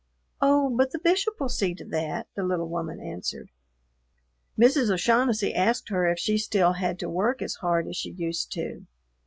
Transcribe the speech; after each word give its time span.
"Oh, 0.41 0.75
but 0.75 0.89
the 0.93 0.97
Bishop 0.97 1.39
will 1.39 1.47
see 1.47 1.75
to 1.75 1.85
that," 1.89 2.25
the 2.35 2.41
little 2.41 2.67
woman 2.67 2.99
answered. 2.99 3.49
Mrs. 4.59 4.89
O'Shaughnessy 4.89 5.53
asked 5.53 5.89
her 5.89 6.07
if 6.09 6.17
she 6.17 6.31
had 6.31 6.41
still 6.41 6.73
to 6.73 7.07
work 7.07 7.39
as 7.43 7.53
hard 7.61 7.87
as 7.87 7.97
she 7.97 8.09
used 8.09 8.51
to. 8.53 8.87